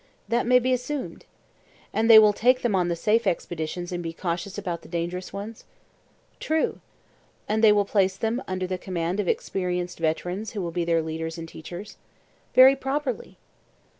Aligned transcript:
That 0.27 0.47
may 0.47 0.57
be 0.57 0.73
assumed. 0.73 1.25
And 1.93 2.09
they 2.09 2.17
will 2.17 2.33
take 2.33 2.63
them 2.63 2.73
on 2.73 2.87
the 2.87 2.95
safe 2.95 3.27
expeditions 3.27 3.91
and 3.91 4.01
be 4.01 4.13
cautious 4.13 4.57
about 4.57 4.81
the 4.81 4.87
dangerous 4.87 5.31
ones? 5.31 5.63
True. 6.39 6.79
And 7.47 7.63
they 7.63 7.71
will 7.71 7.85
place 7.85 8.17
them 8.17 8.41
under 8.47 8.65
the 8.65 8.79
command 8.79 9.19
of 9.19 9.27
experienced 9.27 9.99
veterans 9.99 10.53
who 10.53 10.61
will 10.63 10.71
be 10.71 10.85
their 10.85 11.03
leaders 11.03 11.37
and 11.37 11.47
teachers? 11.47 11.97
Very 12.55 12.75
properly. 12.75 13.37